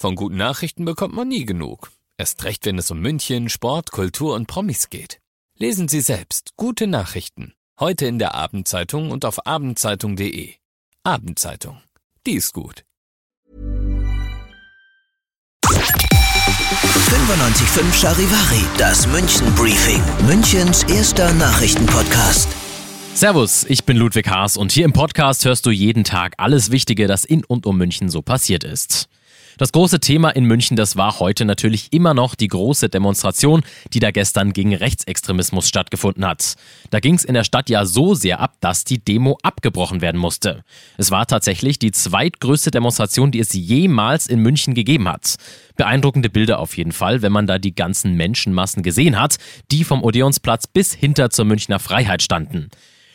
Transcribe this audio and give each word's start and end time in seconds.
Von 0.00 0.14
guten 0.14 0.36
Nachrichten 0.36 0.84
bekommt 0.84 1.16
man 1.16 1.26
nie 1.26 1.44
genug. 1.44 1.90
Erst 2.16 2.44
recht, 2.44 2.64
wenn 2.66 2.78
es 2.78 2.88
um 2.92 3.00
München, 3.00 3.48
Sport, 3.48 3.90
Kultur 3.90 4.36
und 4.36 4.46
Promis 4.46 4.90
geht. 4.90 5.18
Lesen 5.56 5.88
Sie 5.88 6.00
selbst 6.00 6.52
gute 6.56 6.86
Nachrichten. 6.86 7.52
Heute 7.80 8.06
in 8.06 8.20
der 8.20 8.36
Abendzeitung 8.36 9.10
und 9.10 9.24
auf 9.24 9.44
abendzeitung.de. 9.44 10.54
Abendzeitung. 11.02 11.80
Die 12.28 12.34
ist 12.34 12.52
gut. 12.52 12.84
95.5 15.64 17.92
Charivari, 17.92 18.64
das 18.78 19.04
München 19.08 19.52
Briefing, 19.56 20.00
Münchens 20.28 20.84
erster 20.84 21.34
Nachrichtenpodcast. 21.34 22.48
Servus, 23.14 23.64
ich 23.64 23.84
bin 23.84 23.96
Ludwig 23.96 24.28
Haas 24.28 24.56
und 24.56 24.70
hier 24.70 24.84
im 24.84 24.92
Podcast 24.92 25.44
hörst 25.44 25.66
du 25.66 25.70
jeden 25.70 26.04
Tag 26.04 26.34
alles 26.36 26.70
Wichtige, 26.70 27.08
das 27.08 27.24
in 27.24 27.44
und 27.44 27.66
um 27.66 27.76
München 27.76 28.10
so 28.10 28.22
passiert 28.22 28.62
ist. 28.62 29.08
Das 29.58 29.72
große 29.72 29.98
Thema 29.98 30.30
in 30.30 30.44
München, 30.44 30.76
das 30.76 30.94
war 30.96 31.18
heute 31.18 31.44
natürlich 31.44 31.92
immer 31.92 32.14
noch 32.14 32.36
die 32.36 32.46
große 32.46 32.88
Demonstration, 32.88 33.64
die 33.92 33.98
da 33.98 34.12
gestern 34.12 34.52
gegen 34.52 34.72
Rechtsextremismus 34.72 35.66
stattgefunden 35.66 36.24
hat. 36.24 36.54
Da 36.90 37.00
ging 37.00 37.14
es 37.14 37.24
in 37.24 37.34
der 37.34 37.42
Stadt 37.42 37.68
ja 37.68 37.84
so 37.84 38.14
sehr 38.14 38.38
ab, 38.38 38.54
dass 38.60 38.84
die 38.84 39.04
Demo 39.04 39.36
abgebrochen 39.42 40.00
werden 40.00 40.20
musste. 40.20 40.62
Es 40.96 41.10
war 41.10 41.26
tatsächlich 41.26 41.80
die 41.80 41.90
zweitgrößte 41.90 42.70
Demonstration, 42.70 43.32
die 43.32 43.40
es 43.40 43.52
jemals 43.52 44.28
in 44.28 44.38
München 44.38 44.74
gegeben 44.74 45.08
hat. 45.08 45.34
Beeindruckende 45.76 46.30
Bilder 46.30 46.60
auf 46.60 46.76
jeden 46.76 46.92
Fall, 46.92 47.22
wenn 47.22 47.32
man 47.32 47.48
da 47.48 47.58
die 47.58 47.74
ganzen 47.74 48.14
Menschenmassen 48.14 48.84
gesehen 48.84 49.20
hat, 49.20 49.38
die 49.72 49.82
vom 49.82 50.04
Odeonsplatz 50.04 50.68
bis 50.68 50.94
hinter 50.94 51.30
zur 51.30 51.46
Münchner 51.46 51.80
Freiheit 51.80 52.22
standen. 52.22 52.70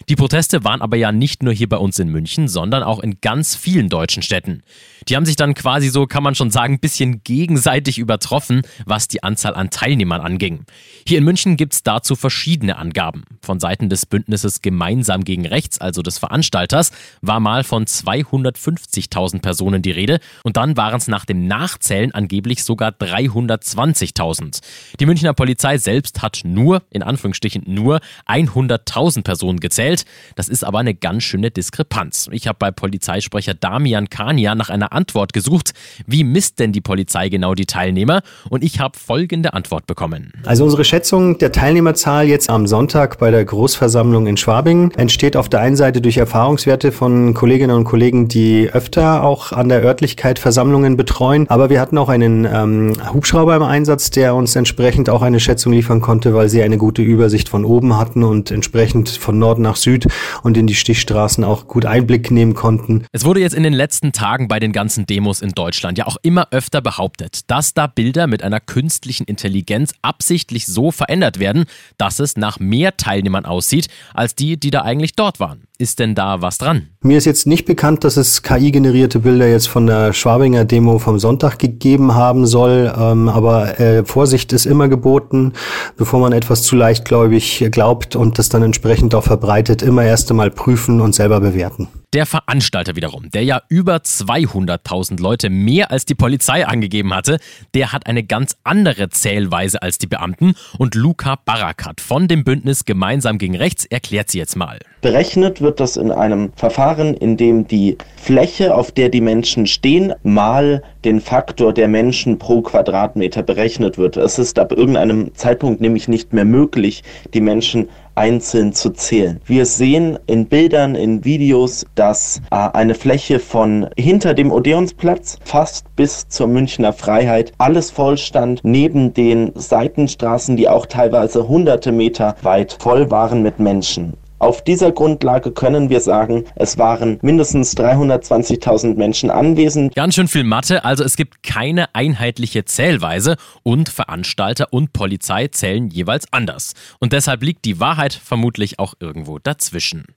Die 0.10 0.16
Proteste 0.16 0.64
waren 0.64 0.82
aber 0.82 0.98
ja 0.98 1.12
nicht 1.12 1.44
nur 1.44 1.54
hier 1.54 1.70
bei 1.70 1.78
uns 1.78 2.00
in 2.00 2.10
München, 2.10 2.48
sondern 2.48 2.84
auch 2.84 3.00
in 3.00 3.20
ganz 3.22 3.56
vielen 3.56 3.90
deutschen 3.90 4.24
Städten. 4.24 4.64
Die 5.08 5.16
haben 5.16 5.26
sich 5.26 5.36
dann 5.36 5.54
quasi 5.54 5.90
so, 5.90 6.06
kann 6.08 6.24
man 6.24 6.36
schon 6.36 6.52
sagen, 6.52 6.76
ein 6.76 6.80
bisschen 6.80 7.24
gegenseitig 7.24 7.98
übertroffen, 7.98 8.62
was 8.86 9.08
die 9.08 9.24
Anzahl 9.24 9.56
an 9.56 9.70
Teilnehmern 9.70 10.22
anging. 10.22 10.66
Hier 11.08 11.18
in 11.18 11.24
München 11.24 11.58
gibt 11.58 11.74
es 11.74 11.84
dazu 11.84 12.16
verschiedene 12.16 12.78
Angaben. 12.78 13.24
Von 13.42 13.60
Seiten 13.60 13.90
des 13.90 14.06
Bündnisses 14.06 14.62
Gemeinsam 14.62 15.24
gegen 15.24 15.46
Rechts, 15.46 15.80
also 15.80 16.02
des 16.02 16.18
Veranstalters, 16.18 16.92
war 17.22 17.40
mal 17.40 17.64
von 17.64 17.86
250.000 17.86 19.42
Personen 19.42 19.82
die 19.82 19.92
Rede 19.92 20.20
und 20.44 20.58
dann 20.58 20.78
waren 20.78 20.98
es 20.98 21.08
nach 21.08 21.26
dem 21.26 21.48
Nachzählen 21.48 22.14
angeblich 22.14 22.64
sogar 22.64 22.92
320.000. 22.92 24.62
Die 25.00 25.06
Münchner 25.06 25.34
Polizei 25.34 25.78
selbst 25.78 26.22
hat 26.22 26.42
nur, 26.44 26.84
in 26.90 27.04
Anführungsstrichen 27.04 27.64
nur, 27.68 28.00
100.000 28.28 29.24
Personen 29.24 29.60
gezählt 29.60 29.93
Welt. 29.94 30.06
Das 30.36 30.50
ist 30.50 30.64
aber 30.64 30.80
eine 30.80 30.94
ganz 30.94 31.24
schöne 31.24 31.52
Diskrepanz. 31.52 32.28
Ich 32.32 32.48
habe 32.48 32.58
bei 32.60 32.72
Polizeisprecher 32.72 33.54
Damian 33.54 34.10
Kania 34.10 34.56
nach 34.56 34.70
einer 34.70 34.92
Antwort 34.94 35.34
gesucht. 35.34 35.74
Wie 36.08 36.24
misst 36.24 36.60
denn 36.60 36.72
die 36.72 36.82
Polizei 36.82 37.30
genau 37.30 37.54
die 37.54 37.66
Teilnehmer? 37.66 38.22
Und 38.50 38.64
ich 38.64 38.80
habe 38.80 38.98
folgende 38.98 39.54
Antwort 39.54 39.86
bekommen. 39.86 40.34
Also 40.46 40.64
unsere 40.64 40.84
Schätzung 40.84 41.38
der 41.38 41.52
Teilnehmerzahl 41.52 42.28
jetzt 42.28 42.50
am 42.50 42.66
Sonntag 42.68 43.20
bei 43.20 43.30
der 43.30 43.46
Großversammlung 43.46 44.28
in 44.28 44.38
Schwabing 44.38 44.92
entsteht 44.92 45.38
auf 45.38 45.50
der 45.50 45.62
einen 45.62 45.76
Seite 45.76 46.02
durch 46.02 46.18
Erfahrungswerte 46.18 46.92
von 46.92 47.34
Kolleginnen 47.34 47.76
und 47.76 47.84
Kollegen, 47.84 48.28
die 48.28 48.70
öfter 48.72 49.24
auch 49.24 49.52
an 49.52 49.70
der 49.70 49.84
Örtlichkeit 49.84 50.40
Versammlungen 50.40 50.98
betreuen. 50.98 51.48
Aber 51.50 51.70
wir 51.70 51.80
hatten 51.80 51.98
auch 51.98 52.10
einen 52.10 52.46
ähm, 52.46 52.94
Hubschrauber 53.14 53.56
im 53.56 53.64
Einsatz, 53.64 54.10
der 54.10 54.34
uns 54.36 54.56
entsprechend 54.56 55.10
auch 55.10 55.22
eine 55.22 55.40
Schätzung 55.40 55.74
liefern 55.74 56.02
konnte, 56.02 56.34
weil 56.34 56.50
sie 56.50 56.64
eine 56.64 56.78
gute 56.78 57.02
Übersicht 57.02 57.50
von 57.50 57.66
oben 57.66 57.98
hatten 57.98 58.24
und 58.24 58.50
entsprechend 58.50 59.10
von 59.10 59.38
Norden 59.38 59.62
nach 59.62 59.76
Süd 59.84 60.08
und 60.42 60.58
in 60.58 60.68
die 60.68 60.76
Stichstraßen 60.76 61.44
auch 61.44 61.68
gut 61.68 61.86
Einblick 61.86 62.32
nehmen 62.32 62.54
konnten. 62.54 63.06
Es 63.12 63.26
wurde 63.26 63.42
jetzt 63.42 63.54
in 63.54 63.64
den 63.64 63.74
letzten 63.74 64.12
Tagen 64.12 64.48
bei 64.48 64.60
den 64.60 64.72
ganzen 64.72 65.06
Demos 65.06 65.42
in 65.42 65.52
Deutschland 65.52 65.98
ja 65.98 66.08
auch 66.08 66.18
immer 66.24 66.48
öfter 66.52 66.82
behauptet, 66.82 67.42
dass 67.52 67.74
da 67.74 67.88
Bilder 67.88 68.28
mit 68.28 68.44
einer 68.44 68.60
künstlichen 68.60 69.26
Intelligenz 69.26 69.94
absichtlich 70.02 70.66
so 70.66 70.92
verändert 70.92 71.40
werden, 71.40 71.66
dass 71.98 72.20
es 72.20 72.38
nach 72.38 72.60
mehr 72.60 72.98
Teilnehmern 72.98 73.46
aussieht, 73.46 73.88
als 74.14 74.36
die, 74.36 74.60
die 74.60 74.72
da 74.72 74.82
eigentlich 74.82 75.16
dort 75.16 75.40
waren. 75.40 75.68
Ist 75.84 76.00
denn 76.00 76.16
da 76.16 76.42
was 76.42 76.60
dran? 76.60 76.88
Mir 77.02 77.18
ist 77.18 77.26
jetzt 77.26 77.46
nicht 77.46 77.66
bekannt, 77.66 78.06
dass 78.06 78.16
es 78.16 78.42
KI-generierte 78.42 79.20
Bilder 79.20 79.50
jetzt 79.50 79.68
von 79.68 79.86
der 79.86 80.14
Schwabinger 80.14 80.64
Demo 80.64 80.98
vom 80.98 81.20
Sonntag 81.20 81.60
gegeben 81.60 82.16
haben 82.16 82.46
soll, 82.48 82.94
ähm, 82.98 83.28
aber 83.28 83.82
äh, 83.82 84.06
Vorsicht 84.06 84.54
ist 84.54 84.66
immer 84.66 84.88
geboten, 84.88 85.52
bevor 85.98 86.22
man 86.22 86.32
etwas 86.32 86.64
zu 86.64 86.78
leichtgläubig 86.78 87.68
glaubt 87.70 88.16
und 88.16 88.40
das 88.40 88.48
dann 88.48 88.64
entsprechend 88.64 89.14
auch 89.14 89.26
verbreitet, 89.26 89.82
immer 89.82 90.06
erst 90.06 90.32
einmal 90.32 90.52
prüfen 90.52 91.02
und 91.02 91.16
selber 91.16 91.42
bewerten. 91.42 91.90
Der 92.14 92.28
Veranstalter 92.28 92.96
wiederum, 92.96 93.32
der 93.32 93.44
ja 93.44 93.64
über 93.70 93.96
200.000 93.96 95.20
Leute 95.20 95.50
mehr 95.50 95.90
als 95.90 96.06
die 96.06 96.14
Polizei 96.14 96.64
angegeben 96.64 97.12
hatte, 97.12 97.40
der 97.74 97.92
hat 97.92 98.06
eine 98.06 98.24
ganz 98.24 98.56
andere 98.64 99.10
Zählweise 99.10 99.82
als 99.82 99.98
die 99.98 100.06
Beamten 100.06 100.54
und 100.78 100.94
Luca 100.94 101.40
Barakat 101.44 102.02
von 102.02 102.28
dem 102.28 102.44
Bündnis 102.44 102.86
Gemeinsam 102.86 103.40
gegen 103.40 103.56
Rechts 103.56 103.86
erklärt 103.86 104.30
sie 104.30 104.38
jetzt 104.38 104.56
mal. 104.56 104.78
Berechnet 105.02 105.60
wird 105.60 105.80
das 105.80 105.98
in 105.98 106.12
einem 106.12 106.54
Verfahren, 106.56 107.16
in 107.16 107.36
dem 107.36 107.68
die 107.68 107.98
Fläche, 108.16 108.76
auf 108.76 108.92
der 108.92 109.10
die 109.10 109.20
Menschen 109.20 109.66
stehen, 109.66 110.14
mal 110.22 110.84
den 111.04 111.20
Faktor 111.20 111.74
der 111.74 111.88
Menschen 111.88 112.38
pro 112.38 112.62
Quadratmeter 112.62 113.42
berechnet 113.42 113.98
wird. 113.98 114.18
Es 114.18 114.38
ist 114.38 114.60
ab 114.60 114.72
irgendeinem 114.72 115.34
Zeitpunkt 115.34 115.82
nämlich 115.82 116.08
nicht 116.08 116.32
mehr 116.32 116.46
möglich, 116.46 117.04
die 117.34 117.42
Menschen 117.42 117.90
einzeln 118.16 118.74
zu 118.74 118.92
zählen. 118.92 119.40
Wir 119.46 119.66
sehen 119.66 120.20
in 120.28 120.46
Bildern, 120.48 120.96
in 120.96 121.24
Videos, 121.26 121.86
dass 121.96 122.42
äh, 122.52 122.56
eine 122.56 122.96
Fläche 122.96 123.40
von 123.40 123.88
hinter 123.98 124.34
dem 124.34 124.52
Odeonsplatz 124.52 125.38
fast 125.44 125.94
bis 125.96 126.28
zur 126.28 126.48
Münchner 126.48 126.94
Freiheit 126.94 127.54
alles 127.58 127.92
vollstand, 127.92 128.62
neben 128.64 129.14
den 129.14 129.52
Seitenstraßen, 129.56 130.58
die 130.58 130.70
auch 130.70 130.86
teilweise 130.86 131.48
hunderte 131.48 131.92
Meter 131.92 132.36
weit 132.42 132.78
voll 132.80 133.10
waren 133.12 133.42
mit 133.42 133.60
Menschen. 133.60 134.14
Auf 134.44 134.62
dieser 134.62 134.92
Grundlage 134.92 135.52
können 135.52 135.90
wir 135.90 136.02
sagen, 136.02 136.44
es 136.56 136.78
waren 136.78 137.18
mindestens 137.22 137.78
320.000 137.78 138.96
Menschen 138.96 139.32
anwesend. 139.32 139.96
Ganz 139.96 140.16
schön 140.16 140.28
viel 140.28 140.44
Mathe, 140.44 140.84
also 140.84 141.06
es 141.06 141.16
gibt 141.16 141.44
keine 141.44 141.96
einheitliche 141.96 142.66
Zählweise 142.66 143.38
und 143.64 143.88
Veranstalter 143.88 144.68
und 144.72 144.92
Polizei 144.92 145.48
zählen 145.48 145.88
jeweils 145.88 146.26
anders. 146.32 146.74
Und 147.00 147.14
deshalb 147.14 147.42
liegt 147.42 147.64
die 147.64 147.80
Wahrheit 147.80 148.12
vermutlich 148.12 148.80
auch 148.80 148.96
irgendwo 149.00 149.40
dazwischen. 149.40 150.08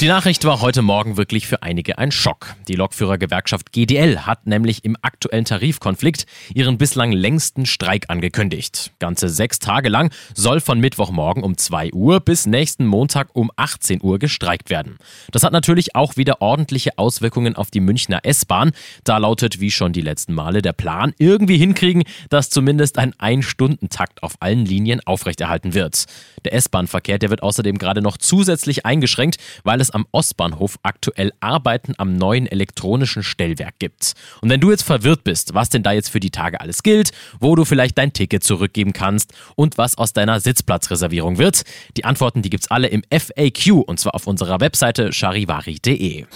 Die 0.00 0.08
Nachricht 0.08 0.44
war 0.44 0.60
heute 0.60 0.82
Morgen 0.82 1.16
wirklich 1.16 1.46
für 1.46 1.62
einige 1.62 1.98
ein 1.98 2.10
Schock. 2.10 2.56
Die 2.66 2.74
Lokführergewerkschaft 2.74 3.70
GDL 3.70 4.26
hat 4.26 4.44
nämlich 4.44 4.84
im 4.84 4.96
aktuellen 5.00 5.44
Tarifkonflikt 5.44 6.26
ihren 6.52 6.78
bislang 6.78 7.12
längsten 7.12 7.64
Streik 7.64 8.10
angekündigt. 8.10 8.92
Ganze 8.98 9.28
sechs 9.28 9.60
Tage 9.60 9.88
lang 9.88 10.12
soll 10.34 10.60
von 10.60 10.80
Mittwochmorgen 10.80 11.44
um 11.44 11.56
2 11.56 11.92
Uhr 11.92 12.18
bis 12.18 12.44
nächsten 12.44 12.86
Montag 12.86 13.28
um 13.34 13.52
18 13.54 14.02
Uhr 14.02 14.18
gestreikt 14.18 14.68
werden. 14.68 14.98
Das 15.30 15.44
hat 15.44 15.52
natürlich 15.52 15.94
auch 15.94 16.16
wieder 16.16 16.42
ordentliche 16.42 16.98
Auswirkungen 16.98 17.54
auf 17.54 17.70
die 17.70 17.80
Münchner 17.80 18.18
S-Bahn. 18.24 18.72
Da 19.04 19.18
lautet 19.18 19.60
wie 19.60 19.70
schon 19.70 19.92
die 19.92 20.02
letzten 20.02 20.34
Male 20.34 20.60
der 20.60 20.72
Plan, 20.72 21.14
irgendwie 21.18 21.56
hinkriegen, 21.56 22.02
dass 22.30 22.50
zumindest 22.50 22.98
ein 22.98 23.14
Ein-Stunden-Takt 23.18 24.24
auf 24.24 24.34
allen 24.40 24.66
Linien 24.66 25.00
aufrechterhalten 25.06 25.72
wird. 25.72 26.06
Der 26.44 26.52
S-Bahn-Verkehr, 26.52 27.18
der 27.18 27.30
wird 27.30 27.44
außerdem 27.44 27.78
gerade 27.78 28.02
noch 28.02 28.18
zusätzlich 28.18 28.84
eingeschränkt, 28.84 29.36
weil 29.62 29.80
es 29.84 29.90
am 29.90 30.06
Ostbahnhof 30.10 30.78
aktuell 30.82 31.32
Arbeiten 31.40 31.94
am 31.98 32.16
neuen 32.16 32.46
elektronischen 32.46 33.22
Stellwerk 33.22 33.78
gibt. 33.78 34.14
Und 34.40 34.50
wenn 34.50 34.60
du 34.60 34.70
jetzt 34.70 34.82
verwirrt 34.82 35.24
bist, 35.24 35.54
was 35.54 35.68
denn 35.68 35.82
da 35.82 35.92
jetzt 35.92 36.08
für 36.08 36.20
die 36.20 36.30
Tage 36.30 36.60
alles 36.60 36.82
gilt, 36.82 37.12
wo 37.38 37.54
du 37.54 37.64
vielleicht 37.64 37.98
dein 37.98 38.12
Ticket 38.12 38.42
zurückgeben 38.42 38.92
kannst 38.92 39.32
und 39.54 39.78
was 39.78 39.96
aus 39.96 40.12
deiner 40.12 40.40
Sitzplatzreservierung 40.40 41.38
wird, 41.38 41.62
die 41.96 42.04
Antworten, 42.04 42.42
die 42.42 42.50
gibt's 42.50 42.70
alle 42.70 42.88
im 42.88 43.02
FAQ 43.10 43.84
und 43.86 44.00
zwar 44.00 44.14
auf 44.14 44.26
unserer 44.26 44.60
Webseite 44.60 45.12
charivari.de. 45.12 46.26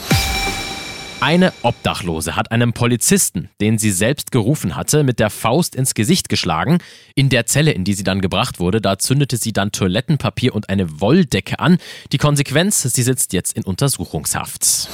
Eine 1.21 1.53
Obdachlose 1.63 2.37
hat 2.37 2.53
einem 2.53 2.73
Polizisten, 2.73 3.51
den 3.61 3.77
sie 3.77 3.91
selbst 3.91 4.31
gerufen 4.31 4.77
hatte, 4.77 5.03
mit 5.03 5.19
der 5.19 5.31
Faust 5.31 5.75
ins 5.75 5.95
Gesicht 5.95 6.29
geschlagen. 6.29 6.79
In 7.17 7.29
der 7.29 7.45
Zelle, 7.45 7.73
in 7.73 7.83
die 7.83 7.95
sie 7.95 8.05
dann 8.05 8.21
gebracht 8.21 8.61
wurde, 8.61 8.81
da 8.81 8.99
zündete 8.99 9.37
sie 9.37 9.53
dann 9.53 9.73
Toilettenpapier 9.73 10.55
und 10.55 10.69
eine 10.69 11.01
Wolldecke 11.01 11.59
an. 11.59 11.79
Die 12.13 12.19
Konsequenz, 12.19 12.83
sie 12.83 13.03
sitzt 13.03 13.33
jetzt 13.33 13.57
in 13.57 13.65
Untersuchungshaft. 13.65 14.89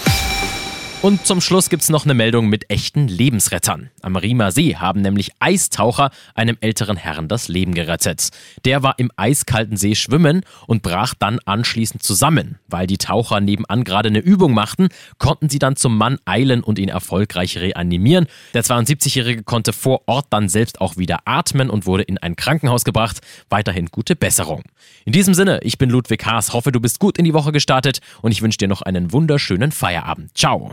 Und 1.05 1.27
zum 1.27 1.43
Schluss 1.43 1.69
gibt's 1.69 1.91
noch 1.91 2.07
eine 2.07 2.15
Meldung 2.15 2.49
mit 2.49 2.71
echten 2.71 3.09
Lebensrettern. 3.09 3.91
Am 4.01 4.17
Riemer 4.17 4.53
See 4.53 4.77
haben 4.77 5.03
nämlich 5.03 5.33
Eistaucher 5.39 6.11
einem 6.35 6.57
älteren 6.63 6.97
Herrn 6.97 7.29
das 7.29 7.49
Leben 7.49 7.75
gerettet. 7.75 8.31
Der 8.65 8.83
war 8.83 8.95
im 8.99 9.11
eiskalten 9.15 9.77
See 9.77 9.97
schwimmen 9.97 10.47
und 10.67 10.81
brach 10.81 11.13
dann 11.13 11.41
anschließend 11.45 12.03
zusammen. 12.03 12.59
Weil 12.69 12.87
die 12.87 12.97
Taucher 12.97 13.43
nebenan 13.43 13.85
gerade 13.85 14.09
eine 14.09 14.21
Übung 14.21 14.55
machten, 14.55 14.89
konnten 15.19 15.51
sie 15.51 15.59
dann 15.59 15.77
zum 15.77 15.99
Mann 15.99 16.17
eilen 16.25 16.65
und 16.65 16.79
ihn 16.79 16.89
erfolgreich 16.89 17.59
reanimieren. 17.59 18.27
Der 18.55 18.65
72-Jährige 18.65 19.43
konnte 19.43 19.75
vor 19.75 20.05
Ort 20.07 20.29
dann 20.31 20.49
selbst 20.49 20.81
auch 20.81 20.97
wieder 20.97 21.19
atmen 21.27 21.69
und 21.69 21.85
wurde 21.85 22.05
in 22.05 22.17
ein 22.17 22.35
Krankenhaus 22.35 22.83
gebracht. 22.83 23.21
Weiterhin 23.51 23.89
gute 23.89 24.17
Besserung. 24.17 24.63
In 25.05 25.13
diesem 25.13 25.35
Sinne, 25.35 25.61
ich 25.65 25.77
bin 25.77 25.91
Ludwig 25.91 26.25
Haas, 26.25 26.55
hoffe 26.55 26.73
du 26.73 26.81
bist 26.81 26.99
gut 26.99 27.19
in 27.19 27.27
die 27.27 27.35
Woche 27.35 27.53
gestartet 27.53 27.99
und 28.23 28.33
ich 28.33 28.41
wünsche 28.41 28.57
dir 28.57 28.69
noch 28.69 28.81
einen 28.81 29.13
wunderschönen 29.13 29.71
Feierabend. 29.71 30.35
Ciao. 30.35 30.73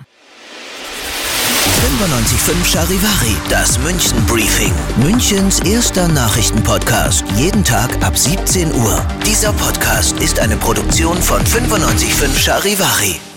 95.5 1.61 2.65
Charivari, 2.65 3.35
das 3.49 3.77
München 3.79 4.25
Briefing. 4.25 4.73
Münchens 4.97 5.59
erster 5.59 6.07
Nachrichtenpodcast. 6.07 7.23
Jeden 7.37 7.63
Tag 7.63 8.03
ab 8.03 8.17
17 8.17 8.73
Uhr. 8.73 9.05
Dieser 9.25 9.53
Podcast 9.53 10.19
ist 10.19 10.39
eine 10.39 10.57
Produktion 10.57 11.21
von 11.21 11.41
95.5 11.43 12.37
Charivari. 12.37 13.30